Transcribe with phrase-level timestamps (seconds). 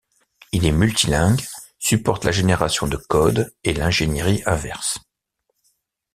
[0.51, 1.43] Il est multilingue,
[1.77, 4.97] supporte la génération de code et l'ingénierie inverse.